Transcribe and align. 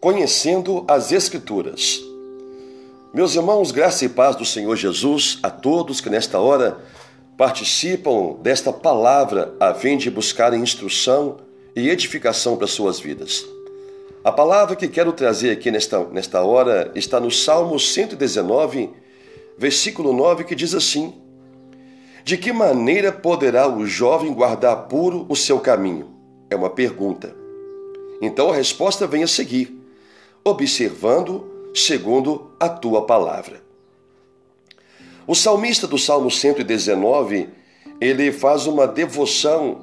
Conhecendo 0.00 0.82
as 0.88 1.12
Escrituras. 1.12 2.02
Meus 3.12 3.34
irmãos, 3.34 3.70
graça 3.70 4.02
e 4.06 4.08
paz 4.08 4.34
do 4.34 4.46
Senhor 4.46 4.74
Jesus 4.74 5.38
a 5.42 5.50
todos 5.50 6.00
que 6.00 6.08
nesta 6.08 6.40
hora 6.40 6.78
participam 7.36 8.32
desta 8.40 8.72
palavra 8.72 9.54
a 9.60 9.74
fim 9.74 9.98
de 9.98 10.10
buscarem 10.10 10.62
instrução 10.62 11.36
e 11.76 11.90
edificação 11.90 12.56
para 12.56 12.66
suas 12.66 12.98
vidas. 12.98 13.44
A 14.24 14.32
palavra 14.32 14.74
que 14.74 14.88
quero 14.88 15.12
trazer 15.12 15.50
aqui 15.50 15.70
nesta, 15.70 16.02
nesta 16.04 16.42
hora 16.42 16.90
está 16.94 17.20
no 17.20 17.30
Salmo 17.30 17.78
119, 17.78 18.88
versículo 19.58 20.14
9, 20.14 20.44
que 20.44 20.54
diz 20.54 20.74
assim: 20.74 21.12
De 22.24 22.38
que 22.38 22.54
maneira 22.54 23.12
poderá 23.12 23.68
o 23.68 23.84
jovem 23.84 24.32
guardar 24.32 24.88
puro 24.88 25.26
o 25.28 25.36
seu 25.36 25.60
caminho? 25.60 26.08
É 26.48 26.56
uma 26.56 26.70
pergunta. 26.70 27.36
Então 28.22 28.50
a 28.50 28.56
resposta 28.56 29.06
vem 29.06 29.22
a 29.22 29.28
seguir 29.28 29.78
observando 30.44 31.70
segundo 31.74 32.50
a 32.58 32.68
tua 32.68 33.06
palavra. 33.06 33.62
O 35.26 35.34
salmista 35.34 35.86
do 35.86 35.96
Salmo 35.96 36.30
119, 36.30 37.48
ele 38.00 38.32
faz 38.32 38.66
uma 38.66 38.86
devoção 38.86 39.82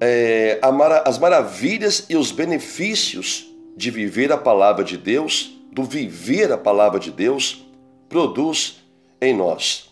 é, 0.00 0.58
às 1.04 1.18
maravilhas 1.18 2.06
e 2.08 2.16
os 2.16 2.32
benefícios 2.32 3.46
de 3.76 3.90
viver 3.90 4.32
a 4.32 4.36
palavra 4.36 4.82
de 4.82 4.96
Deus, 4.96 5.56
do 5.70 5.84
viver 5.84 6.50
a 6.50 6.58
palavra 6.58 6.98
de 6.98 7.12
Deus, 7.12 7.64
produz 8.08 8.82
em 9.20 9.34
nós. 9.34 9.90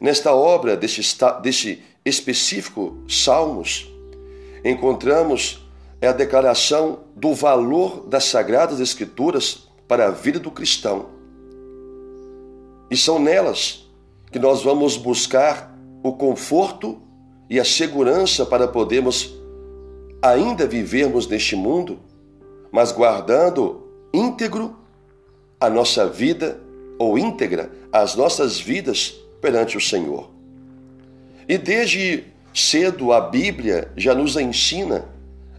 Nesta 0.00 0.32
obra 0.32 0.76
deste, 0.76 1.02
deste 1.42 1.82
específico 2.04 3.02
Salmos, 3.08 3.88
encontramos 4.64 5.63
é 6.04 6.08
a 6.08 6.12
declaração 6.12 7.00
do 7.16 7.32
valor 7.32 8.06
das 8.06 8.24
Sagradas 8.24 8.78
Escrituras 8.78 9.66
para 9.88 10.08
a 10.08 10.10
vida 10.10 10.38
do 10.38 10.50
cristão. 10.50 11.06
E 12.90 12.96
são 12.96 13.18
nelas 13.18 13.90
que 14.30 14.38
nós 14.38 14.62
vamos 14.62 14.98
buscar 14.98 15.74
o 16.02 16.12
conforto 16.12 17.00
e 17.48 17.58
a 17.58 17.64
segurança 17.64 18.44
para 18.44 18.68
podermos 18.68 19.34
ainda 20.20 20.66
vivermos 20.66 21.26
neste 21.26 21.56
mundo, 21.56 21.98
mas 22.70 22.92
guardando 22.92 23.88
íntegro 24.12 24.76
a 25.58 25.70
nossa 25.70 26.06
vida 26.06 26.60
ou 26.98 27.18
íntegra 27.18 27.72
as 27.90 28.14
nossas 28.14 28.60
vidas 28.60 29.14
perante 29.40 29.78
o 29.78 29.80
Senhor. 29.80 30.28
E 31.48 31.56
desde 31.56 32.24
cedo 32.52 33.10
a 33.10 33.22
Bíblia 33.22 33.90
já 33.96 34.14
nos 34.14 34.36
ensina 34.36 35.13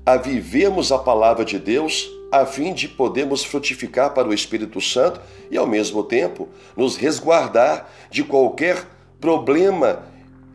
a 0.06 0.18
vivermos 0.18 0.92
a 0.92 1.00
palavra 1.00 1.44
de 1.44 1.58
Deus 1.58 2.10
a 2.32 2.46
fim 2.46 2.74
de 2.74 2.88
podermos 2.88 3.44
frutificar 3.44 4.14
para 4.14 4.28
o 4.28 4.34
Espírito 4.34 4.82
Santo 4.82 5.22
e, 5.50 5.58
ao 5.58 5.66
mesmo 5.66 6.04
tempo, 6.04 6.50
nos 6.76 6.96
resguardar 6.96 7.90
de 8.12 8.24
qualquer 8.24 8.86
problema 9.20 10.04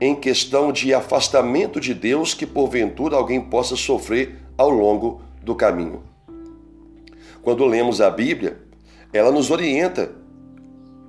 em 0.01 0.15
questão 0.15 0.73
de 0.73 0.95
afastamento 0.95 1.81
de 1.81 1.95
Deus 1.95 2.35
que 2.35 2.47
porventura 2.47 3.17
alguém 3.17 3.41
possa 3.41 3.77
sofrer 3.77 4.37
ao 4.57 4.71
longo 4.71 5.23
do 5.43 5.55
caminho. 5.55 6.03
Quando 7.43 7.65
lemos 7.65 8.01
a 8.01 8.11
Bíblia, 8.11 8.59
ela 9.13 9.33
nos 9.33 9.51
orienta 9.51 10.13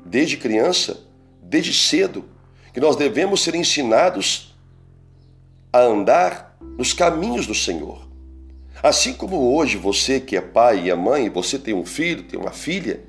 desde 0.05 0.37
criança, 0.37 1.05
desde 1.43 1.73
cedo, 1.73 2.25
que 2.73 2.79
nós 2.79 2.95
devemos 2.95 3.41
ser 3.41 3.55
ensinados 3.55 4.55
a 5.71 5.79
andar 5.79 6.57
nos 6.77 6.93
caminhos 6.93 7.45
do 7.45 7.55
Senhor. 7.55 8.10
Assim 8.83 9.13
como 9.13 9.53
hoje 9.55 9.77
você 9.77 10.19
que 10.19 10.35
é 10.35 10.41
pai 10.41 10.85
e 10.85 10.89
é 10.89 10.95
mãe, 10.95 11.29
você 11.29 11.59
tem 11.59 11.73
um 11.73 11.85
filho, 11.85 12.23
tem 12.23 12.39
uma 12.39 12.51
filha, 12.51 13.01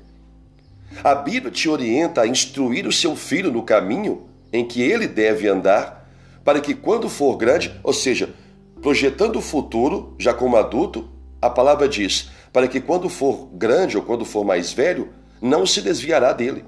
a 1.03 1.15
Bíblia 1.15 1.51
te 1.51 1.67
orienta 1.67 2.21
a 2.21 2.27
instruir 2.27 2.85
o 2.85 2.91
seu 2.91 3.15
filho 3.15 3.51
no 3.51 3.63
caminho 3.63 4.27
em 4.51 4.63
que 4.63 4.83
ele 4.83 5.07
deve 5.07 5.47
andar, 5.47 6.07
para 6.43 6.61
que 6.61 6.75
quando 6.75 7.09
for 7.09 7.35
grande, 7.37 7.73
ou 7.83 7.91
seja, 7.91 8.29
projetando 8.83 9.37
o 9.37 9.41
futuro, 9.41 10.13
já 10.19 10.31
como 10.31 10.57
adulto, 10.57 11.09
a 11.41 11.49
palavra 11.49 11.87
diz, 11.87 12.29
para 12.51 12.67
que 12.67 12.79
quando 12.79 13.09
for 13.09 13.49
grande 13.53 13.97
ou 13.97 14.03
quando 14.03 14.23
for 14.25 14.45
mais 14.45 14.71
velho, 14.71 15.09
não 15.41 15.65
se 15.65 15.81
desviará 15.81 16.33
dele. 16.33 16.63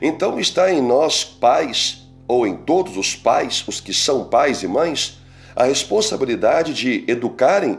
Então 0.00 0.40
está 0.40 0.72
em 0.72 0.82
nós 0.82 1.22
pais, 1.22 2.08
ou 2.26 2.44
em 2.44 2.56
todos 2.56 2.96
os 2.96 3.14
pais, 3.14 3.62
os 3.68 3.80
que 3.80 3.94
são 3.94 4.24
pais 4.24 4.64
e 4.64 4.66
mães, 4.66 5.18
a 5.54 5.64
responsabilidade 5.64 6.74
de 6.74 7.04
educarem 7.06 7.78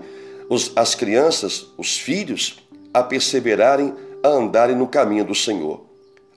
os, 0.53 0.71
as 0.75 0.93
crianças, 0.93 1.67
os 1.77 1.97
filhos, 1.97 2.57
a 2.93 3.01
perseverarem, 3.01 3.93
a 4.21 4.29
andarem 4.29 4.75
no 4.75 4.87
caminho 4.87 5.25
do 5.25 5.33
Senhor. 5.33 5.81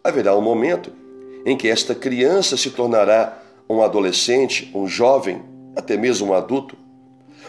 Haverá 0.03 0.34
um 0.34 0.41
momento 0.41 0.91
em 1.44 1.56
que 1.56 1.69
esta 1.69 1.94
criança 1.94 2.56
se 2.56 2.71
tornará 2.71 3.43
um 3.69 3.82
adolescente, 3.82 4.71
um 4.75 4.87
jovem, 4.87 5.43
até 5.77 5.97
mesmo 5.97 6.28
um 6.28 6.34
adulto. 6.34 6.77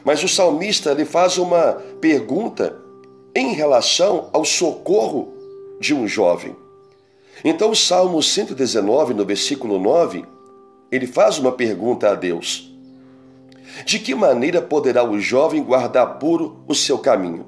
Mas 0.04 0.24
o 0.24 0.28
salmista 0.28 0.94
lhe 0.94 1.06
faz 1.06 1.38
uma 1.38 1.74
pergunta 2.02 2.78
em 3.34 3.54
relação 3.54 4.30
ao 4.34 4.44
socorro 4.44 5.34
de 5.80 5.94
um 5.94 6.08
jovem. 6.08 6.56
Então, 7.46 7.72
o 7.72 7.76
Salmo 7.76 8.22
119, 8.22 9.14
no 9.14 9.26
versículo 9.26 9.80
9, 9.80 10.26
ele 10.92 11.08
faz 11.08 11.38
uma 11.38 11.52
pergunta 11.52 12.10
a 12.10 12.16
Deus: 12.16 12.77
de 13.86 14.00
que 14.00 14.16
maneira 14.16 14.62
poderá 14.62 15.04
o 15.04 15.20
jovem 15.20 15.64
guardar 15.64 16.18
puro 16.20 16.64
o 16.68 16.76
seu 16.76 16.98
caminho? 16.98 17.46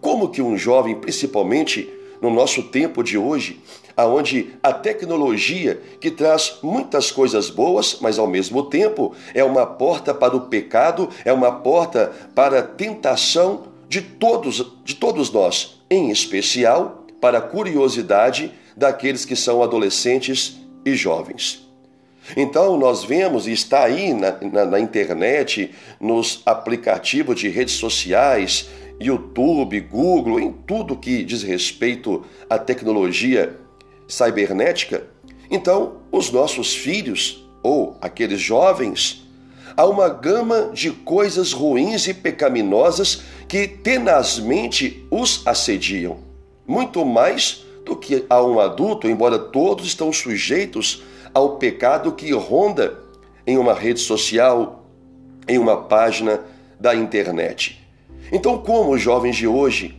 Como 0.00 0.28
que 0.28 0.42
um 0.42 0.56
jovem, 0.56 0.94
principalmente 0.94 1.88
no 2.20 2.30
nosso 2.30 2.64
tempo 2.64 3.02
de 3.02 3.16
hoje, 3.16 3.60
aonde 3.96 4.52
a 4.62 4.72
tecnologia 4.72 5.80
que 6.00 6.10
traz 6.10 6.58
muitas 6.62 7.10
coisas 7.10 7.50
boas, 7.50 7.98
mas 8.00 8.18
ao 8.18 8.26
mesmo 8.26 8.62
tempo 8.64 9.12
é 9.34 9.42
uma 9.42 9.66
porta 9.66 10.14
para 10.14 10.36
o 10.36 10.42
pecado, 10.42 11.08
é 11.24 11.32
uma 11.32 11.50
porta 11.50 12.12
para 12.34 12.60
a 12.60 12.62
tentação 12.62 13.64
de 13.88 14.00
todos, 14.00 14.72
de 14.84 14.94
todos 14.94 15.32
nós, 15.32 15.80
em 15.90 16.10
especial 16.10 17.06
para 17.20 17.38
a 17.38 17.42
curiosidade 17.42 18.52
daqueles 18.76 19.24
que 19.24 19.34
são 19.34 19.62
adolescentes 19.62 20.56
e 20.84 20.94
jovens. 20.94 21.67
Então, 22.36 22.76
nós 22.76 23.04
vemos, 23.04 23.46
e 23.46 23.52
está 23.52 23.84
aí 23.84 24.12
na, 24.12 24.36
na, 24.40 24.64
na 24.64 24.80
internet, 24.80 25.70
nos 26.00 26.42
aplicativos 26.44 27.40
de 27.40 27.48
redes 27.48 27.74
sociais, 27.74 28.68
YouTube, 29.00 29.80
Google, 29.80 30.40
em 30.40 30.52
tudo 30.52 30.96
que 30.96 31.22
diz 31.22 31.42
respeito 31.42 32.24
à 32.50 32.58
tecnologia 32.58 33.56
cibernética. 34.06 35.04
Então, 35.50 35.98
os 36.10 36.30
nossos 36.30 36.74
filhos, 36.74 37.48
ou 37.62 37.96
aqueles 38.00 38.40
jovens, 38.40 39.26
há 39.76 39.86
uma 39.86 40.08
gama 40.08 40.70
de 40.74 40.90
coisas 40.90 41.52
ruins 41.52 42.06
e 42.08 42.14
pecaminosas 42.14 43.22
que 43.46 43.66
tenazmente 43.66 45.06
os 45.10 45.46
assediam, 45.46 46.18
muito 46.66 47.04
mais 47.04 47.64
do 47.84 47.96
que 47.96 48.26
a 48.28 48.42
um 48.42 48.60
adulto, 48.60 49.08
embora 49.08 49.38
todos 49.38 49.86
estão 49.86 50.12
sujeitos 50.12 51.02
ao 51.38 51.56
pecado 51.56 52.12
que 52.12 52.32
ronda 52.32 52.98
em 53.46 53.56
uma 53.56 53.72
rede 53.72 54.00
social, 54.00 54.84
em 55.46 55.56
uma 55.56 55.76
página 55.84 56.40
da 56.80 56.96
internet. 56.96 57.80
Então, 58.32 58.58
como 58.58 58.92
os 58.92 59.00
jovens 59.00 59.36
de 59.36 59.46
hoje, 59.46 59.96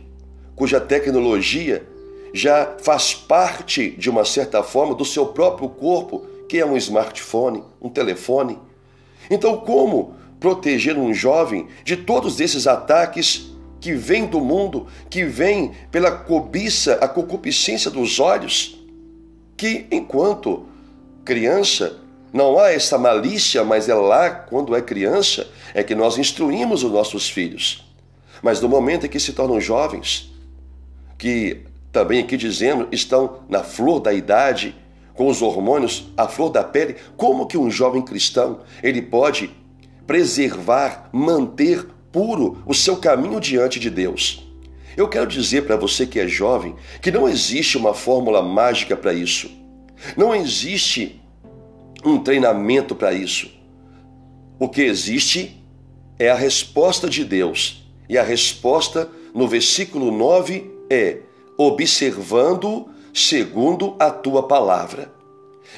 cuja 0.54 0.78
tecnologia 0.78 1.86
já 2.34 2.76
faz 2.82 3.14
parte, 3.14 3.90
de 3.92 4.10
uma 4.10 4.24
certa 4.24 4.62
forma, 4.62 4.94
do 4.94 5.04
seu 5.04 5.28
próprio 5.28 5.70
corpo, 5.70 6.26
que 6.46 6.58
é 6.58 6.66
um 6.66 6.76
smartphone, 6.76 7.64
um 7.80 7.88
telefone, 7.88 8.58
então, 9.30 9.56
como 9.56 10.14
proteger 10.38 10.98
um 10.98 11.14
jovem 11.14 11.68
de 11.84 11.96
todos 11.96 12.38
esses 12.38 12.66
ataques 12.66 13.50
que 13.80 13.94
vêm 13.94 14.26
do 14.26 14.40
mundo, 14.40 14.88
que 15.08 15.24
vêm 15.24 15.72
pela 15.90 16.10
cobiça, 16.10 16.98
a 17.00 17.08
concupiscência 17.08 17.90
dos 17.90 18.20
olhos, 18.20 18.78
que 19.56 19.86
enquanto 19.90 20.66
criança, 21.24 21.98
não 22.32 22.58
há 22.58 22.70
essa 22.70 22.96
malícia, 22.96 23.64
mas 23.64 23.88
é 23.88 23.94
lá, 23.94 24.30
quando 24.30 24.74
é 24.74 24.80
criança, 24.80 25.48
é 25.74 25.82
que 25.82 25.94
nós 25.94 26.18
instruímos 26.18 26.84
os 26.84 26.92
nossos 26.92 27.28
filhos. 27.28 27.84
Mas 28.42 28.60
no 28.60 28.68
momento 28.68 29.06
em 29.06 29.08
que 29.08 29.20
se 29.20 29.32
tornam 29.32 29.60
jovens, 29.60 30.32
que 31.18 31.64
também 31.92 32.20
aqui 32.20 32.36
dizendo 32.36 32.88
estão 32.92 33.40
na 33.48 33.62
flor 33.62 34.00
da 34.00 34.12
idade, 34.12 34.74
com 35.14 35.26
os 35.26 35.42
hormônios, 35.42 36.06
a 36.16 36.26
flor 36.26 36.50
da 36.50 36.64
pele, 36.64 36.96
como 37.16 37.46
que 37.46 37.58
um 37.58 37.70
jovem 37.70 38.00
cristão 38.00 38.60
ele 38.82 39.02
pode 39.02 39.50
preservar, 40.06 41.10
manter 41.12 41.86
puro 42.10 42.62
o 42.64 42.72
seu 42.72 42.96
caminho 42.96 43.40
diante 43.40 43.78
de 43.78 43.90
Deus? 43.90 44.46
Eu 44.96 45.08
quero 45.08 45.26
dizer 45.26 45.66
para 45.66 45.76
você 45.76 46.06
que 46.06 46.18
é 46.18 46.26
jovem 46.26 46.74
que 47.02 47.10
não 47.10 47.28
existe 47.28 47.76
uma 47.76 47.92
fórmula 47.92 48.42
mágica 48.42 48.96
para 48.96 49.12
isso. 49.12 49.59
Não 50.16 50.34
existe 50.34 51.20
um 52.04 52.18
treinamento 52.18 52.94
para 52.94 53.12
isso. 53.12 53.50
O 54.58 54.68
que 54.68 54.82
existe 54.82 55.62
é 56.18 56.30
a 56.30 56.34
resposta 56.34 57.08
de 57.08 57.24
Deus. 57.24 57.82
E 58.08 58.18
a 58.18 58.22
resposta 58.22 59.08
no 59.34 59.46
versículo 59.46 60.10
9 60.10 60.70
é 60.90 61.18
observando 61.56 62.88
segundo 63.12 63.94
a 63.98 64.10
tua 64.10 64.42
palavra. 64.46 65.12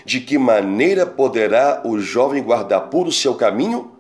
De 0.05 0.21
que 0.21 0.39
maneira 0.39 1.05
poderá 1.05 1.83
o 1.85 1.99
jovem 1.99 2.43
guardar 2.43 2.89
puro 2.89 3.13
seu 3.13 3.35
caminho? 3.35 3.93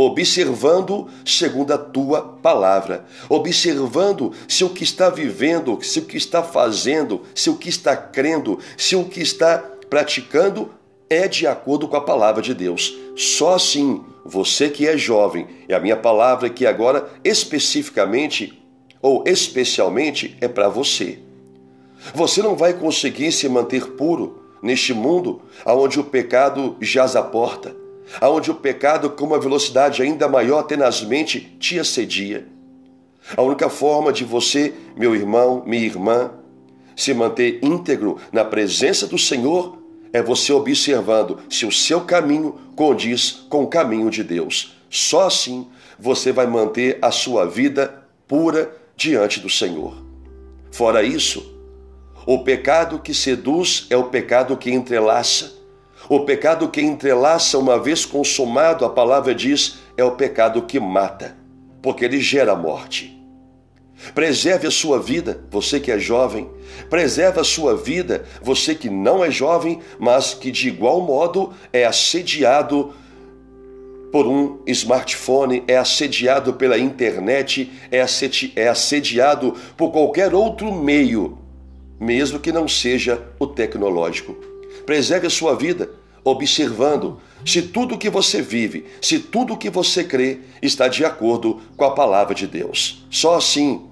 Observando 0.00 1.08
segundo 1.24 1.72
a 1.72 1.76
tua 1.76 2.22
palavra, 2.22 3.04
observando 3.28 4.32
se 4.46 4.62
o 4.62 4.70
que 4.70 4.84
está 4.84 5.10
vivendo, 5.10 5.76
se 5.82 5.98
o 5.98 6.04
que 6.04 6.16
está 6.16 6.40
fazendo, 6.40 7.22
se 7.34 7.50
o 7.50 7.56
que 7.56 7.68
está 7.68 7.96
crendo, 7.96 8.60
se 8.76 8.94
o 8.94 9.06
que 9.06 9.20
está 9.20 9.58
praticando 9.90 10.70
é 11.10 11.26
de 11.26 11.48
acordo 11.48 11.88
com 11.88 11.96
a 11.96 12.00
palavra 12.00 12.40
de 12.40 12.54
Deus. 12.54 12.96
Só 13.16 13.56
assim, 13.56 14.04
você 14.24 14.68
que 14.68 14.86
é 14.86 14.96
jovem, 14.96 15.48
e 15.68 15.74
a 15.74 15.80
minha 15.80 15.96
palavra 15.96 16.48
que 16.48 16.64
agora 16.64 17.10
especificamente 17.24 18.62
ou 19.02 19.24
especialmente 19.26 20.36
é 20.40 20.46
para 20.46 20.68
você. 20.68 21.18
Você 22.14 22.40
não 22.40 22.54
vai 22.54 22.72
conseguir 22.72 23.32
se 23.32 23.48
manter 23.48 23.84
puro 23.96 24.44
neste 24.62 24.94
mundo 24.94 25.42
onde 25.66 25.98
o 25.98 26.04
pecado 26.04 26.76
jaz 26.80 27.16
à 27.16 27.22
porta, 27.22 27.74
onde 28.22 28.50
o 28.50 28.54
pecado 28.54 29.10
com 29.10 29.24
uma 29.24 29.38
velocidade 29.38 30.02
ainda 30.02 30.28
maior 30.28 30.62
tenazmente 30.62 31.40
te 31.58 31.78
assedia. 31.78 32.46
A 33.36 33.42
única 33.42 33.68
forma 33.68 34.12
de 34.12 34.24
você, 34.24 34.72
meu 34.96 35.14
irmão, 35.14 35.62
minha 35.66 35.84
irmã, 35.84 36.32
se 36.96 37.12
manter 37.12 37.60
íntegro 37.62 38.18
na 38.32 38.44
presença 38.44 39.06
do 39.06 39.18
Senhor 39.18 39.78
é 40.12 40.22
você 40.22 40.52
observando 40.52 41.38
se 41.50 41.66
o 41.66 41.72
seu 41.72 42.00
caminho 42.00 42.58
condiz 42.74 43.44
com 43.48 43.62
o 43.62 43.68
caminho 43.68 44.10
de 44.10 44.24
Deus. 44.24 44.76
Só 44.88 45.26
assim 45.26 45.68
você 45.98 46.32
vai 46.32 46.46
manter 46.46 46.98
a 47.02 47.10
sua 47.10 47.46
vida 47.46 48.02
pura 48.26 48.74
diante 48.96 49.40
do 49.40 49.50
Senhor. 49.50 49.94
Fora 50.70 51.02
isso, 51.02 51.54
o 52.26 52.44
pecado 52.44 52.98
que 52.98 53.12
seduz 53.12 53.86
é 53.90 53.96
o 53.96 54.04
pecado 54.04 54.56
que 54.56 54.70
entrelaça. 54.70 55.57
O 56.08 56.20
pecado 56.20 56.70
que 56.70 56.80
entrelaça, 56.80 57.58
uma 57.58 57.78
vez 57.78 58.06
consumado, 58.06 58.82
a 58.82 58.88
palavra 58.88 59.34
diz, 59.34 59.78
é 59.94 60.02
o 60.02 60.12
pecado 60.12 60.62
que 60.62 60.80
mata, 60.80 61.36
porque 61.82 62.02
ele 62.02 62.18
gera 62.18 62.56
morte. 62.56 63.14
Preserve 64.14 64.66
a 64.66 64.70
sua 64.70 64.98
vida, 64.98 65.44
você 65.50 65.78
que 65.78 65.92
é 65.92 65.98
jovem. 65.98 66.48
Preserve 66.88 67.40
a 67.40 67.44
sua 67.44 67.76
vida, 67.76 68.24
você 68.40 68.74
que 68.74 68.88
não 68.88 69.22
é 69.22 69.30
jovem, 69.30 69.80
mas 69.98 70.32
que 70.32 70.50
de 70.50 70.68
igual 70.68 71.02
modo 71.02 71.52
é 71.74 71.84
assediado 71.84 72.94
por 74.10 74.26
um 74.26 74.60
smartphone, 74.66 75.62
é 75.68 75.76
assediado 75.76 76.54
pela 76.54 76.78
internet, 76.78 77.70
é, 77.90 78.02
é 78.56 78.68
assediado 78.68 79.54
por 79.76 79.90
qualquer 79.90 80.32
outro 80.32 80.72
meio, 80.72 81.36
mesmo 82.00 82.38
que 82.38 82.50
não 82.50 82.66
seja 82.66 83.22
o 83.38 83.46
tecnológico. 83.46 84.34
Preserve 84.86 85.26
a 85.26 85.30
sua 85.30 85.54
vida 85.54 85.97
observando 86.24 87.20
se 87.44 87.62
tudo 87.62 87.98
que 87.98 88.10
você 88.10 88.42
vive, 88.42 88.86
se 89.00 89.18
tudo 89.18 89.56
que 89.56 89.70
você 89.70 90.04
crê 90.04 90.40
está 90.60 90.88
de 90.88 91.04
acordo 91.04 91.60
com 91.76 91.84
a 91.84 91.94
palavra 91.94 92.34
de 92.34 92.46
Deus. 92.46 93.06
Só 93.10 93.36
assim 93.36 93.86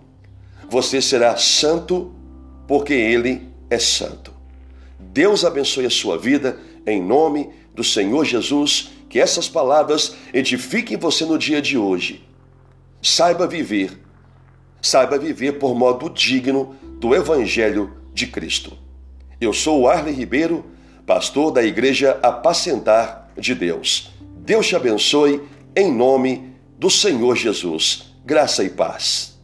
você 0.69 1.01
será 1.01 1.37
santo, 1.37 2.13
porque 2.67 2.93
Ele 2.93 3.49
é 3.71 3.79
santo. 3.79 4.33
Deus 4.99 5.45
abençoe 5.45 5.87
a 5.87 5.91
sua 5.91 6.19
vida 6.19 6.59
em 6.87 7.03
nome 7.03 7.51
do 7.75 7.85
Senhor 7.85 8.25
Jesus 8.25 8.91
que 9.09 9.21
essas 9.21 9.49
palavras 9.49 10.15
edifiquem 10.33 10.97
você 10.97 11.25
no 11.25 11.39
dia 11.39 11.63
de 11.63 11.79
hoje. 11.79 12.25
Saiba 13.01 13.47
viver, 13.47 13.99
saiba 14.83 15.19
viver 15.19 15.53
por 15.53 15.75
modo 15.75 16.11
digno 16.11 16.75
do 16.99 17.15
Evangelho 17.15 17.97
de 18.13 18.27
Cristo. 18.27 18.77
Eu 19.41 19.53
sou 19.53 19.83
o 19.83 19.89
Arley 19.89 20.15
Ribeiro, 20.15 20.65
pastor 21.07 21.53
da 21.53 21.63
Igreja 21.63 22.19
Apacentar 22.21 23.31
de 23.39 23.55
Deus. 23.55 24.11
Deus 24.39 24.67
te 24.67 24.75
abençoe 24.75 25.41
em 25.75 25.93
nome 25.93 26.53
do 26.77 26.91
Senhor 26.91 27.37
Jesus. 27.37 28.13
Graça 28.25 28.65
e 28.65 28.69
paz. 28.69 29.36